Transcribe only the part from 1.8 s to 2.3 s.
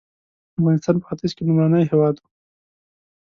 هېواد و.